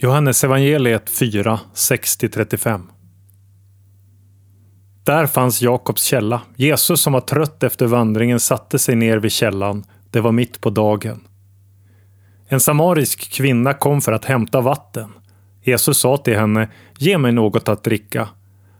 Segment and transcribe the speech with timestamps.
[0.00, 2.82] Johannes evangeliet 4, 60-35.
[5.04, 6.40] Där fanns Jakobs källa.
[6.56, 9.84] Jesus som var trött efter vandringen satte sig ner vid källan.
[10.10, 11.20] Det var mitt på dagen.
[12.48, 15.12] En samarisk kvinna kom för att hämta vatten.
[15.62, 16.68] Jesus sa till henne,
[16.98, 18.28] ge mig något att dricka.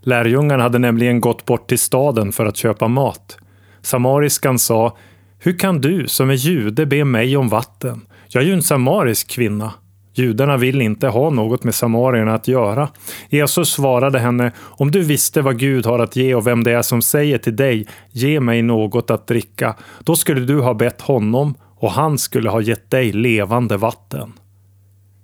[0.00, 3.38] Lärjungarna hade nämligen gått bort till staden för att köpa mat.
[3.82, 4.96] Samariskan sa,
[5.38, 8.06] hur kan du som är jude be mig om vatten?
[8.28, 9.72] Jag är ju en samarisk kvinna.
[10.18, 12.88] Judarna vill inte ha något med samarierna att göra.
[13.28, 16.82] Jesus svarade henne, om du visste vad Gud har att ge och vem det är
[16.82, 19.74] som säger till dig, ge mig något att dricka,
[20.04, 24.32] då skulle du ha bett honom och han skulle ha gett dig levande vatten.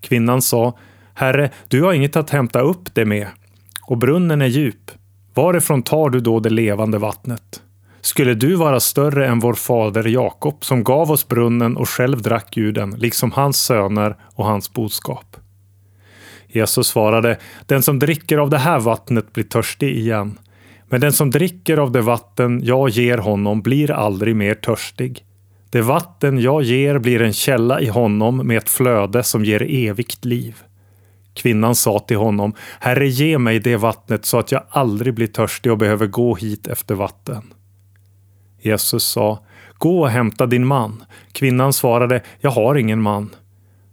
[0.00, 0.78] Kvinnan sa,
[1.14, 3.28] Herre, du har inget att hämta upp det med
[3.86, 4.90] och brunnen är djup.
[5.34, 7.62] Varifrån tar du då det levande vattnet?
[8.04, 12.56] Skulle du vara större än vår fader Jakob som gav oss brunnen och själv drack
[12.56, 15.36] ur den, liksom hans söner och hans boskap?
[16.48, 20.38] Jesus svarade, den som dricker av det här vattnet blir törstig igen.
[20.88, 25.24] Men den som dricker av det vatten jag ger honom blir aldrig mer törstig.
[25.70, 30.24] Det vatten jag ger blir en källa i honom med ett flöde som ger evigt
[30.24, 30.56] liv.
[31.34, 35.72] Kvinnan sa till honom, Herre ge mig det vattnet så att jag aldrig blir törstig
[35.72, 37.53] och behöver gå hit efter vatten.
[38.64, 39.38] Jesus sa,
[39.78, 41.04] gå och hämta din man.
[41.32, 43.30] Kvinnan svarade, jag har ingen man.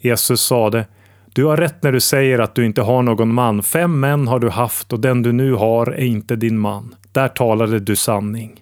[0.00, 0.86] Jesus sade,
[1.34, 3.62] du har rätt när du säger att du inte har någon man.
[3.62, 6.94] Fem män har du haft och den du nu har är inte din man.
[7.12, 8.60] Där talade du sanning.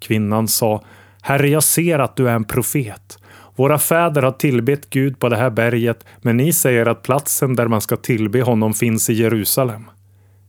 [0.00, 0.82] Kvinnan sa,
[1.22, 3.18] Herre, jag ser att du är en profet.
[3.56, 7.68] Våra fäder har tillbett Gud på det här berget, men ni säger att platsen där
[7.68, 9.84] man ska tillbe honom finns i Jerusalem.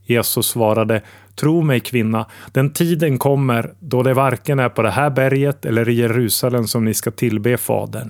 [0.10, 1.02] Jesus svarade,
[1.36, 5.90] Tro mig kvinna, den tiden kommer då det varken är på det här berget eller
[5.90, 8.10] i Jerusalem som ni ska tillbe Fadern.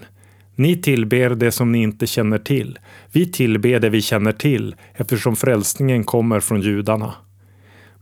[0.55, 2.79] Ni tillber det som ni inte känner till.
[3.11, 7.13] Vi tillber det vi känner till eftersom frälsningen kommer från judarna.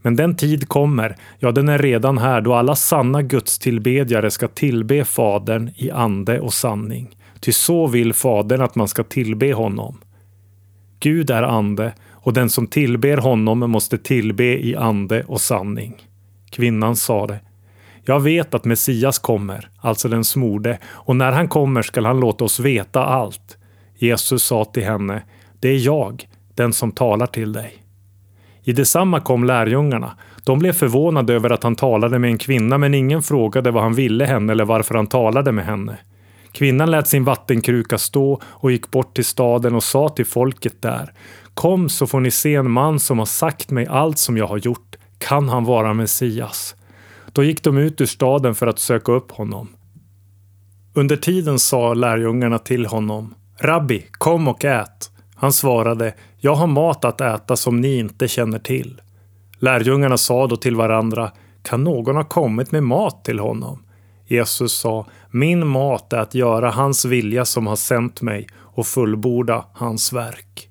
[0.02, 5.04] Men den tid kommer, ja den är redan här, då alla sanna gudstillbedjare ska tillbe
[5.04, 7.16] Fadern i ande och sanning.
[7.40, 10.00] Ty så vill Fadern att man ska tillbe honom.
[11.00, 11.92] Gud är ande
[12.28, 15.94] och den som tillber honom måste tillbe i ande och sanning.
[16.50, 17.40] Kvinnan sade,
[18.04, 22.44] jag vet att Messias kommer, alltså den smorde, och när han kommer skall han låta
[22.44, 23.56] oss veta allt.
[23.98, 25.22] Jesus sa till henne,
[25.60, 27.72] det är jag, den som talar till dig.
[28.62, 30.16] I detsamma kom lärjungarna.
[30.44, 33.94] De blev förvånade över att han talade med en kvinna, men ingen frågade vad han
[33.94, 35.98] ville henne eller varför han talade med henne.
[36.52, 41.12] Kvinnan lät sin vattenkruka stå och gick bort till staden och sa till folket där.
[41.54, 44.58] Kom så får ni se en man som har sagt mig allt som jag har
[44.58, 44.96] gjort.
[45.18, 46.74] Kan han vara Messias?
[47.32, 49.68] Då gick de ut ur staden för att söka upp honom.
[50.94, 53.34] Under tiden sa lärjungarna till honom.
[53.60, 55.10] Rabbi, kom och ät.
[55.34, 59.00] Han svarade, jag har mat att äta som ni inte känner till.
[59.58, 61.32] Lärjungarna sa då till varandra,
[61.62, 63.82] kan någon ha kommit med mat till honom?
[64.28, 69.64] Jesus sa, min mat är att göra hans vilja som har sänt mig och fullborda
[69.72, 70.68] hans verk.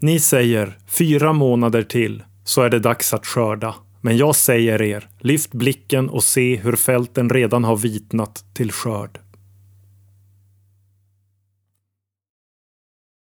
[0.00, 3.74] Ni säger, fyra månader till, så är det dags att skörda.
[4.00, 9.18] Men jag säger er, lyft blicken och se hur fälten redan har vitnat till skörd.